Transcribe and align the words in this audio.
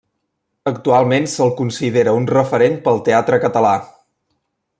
Actualment 0.69 1.27
se'l 1.33 1.53
considera 1.59 2.15
un 2.21 2.25
referent 2.33 2.81
pel 2.89 2.99
teatre 3.11 3.41
català. 3.45 3.77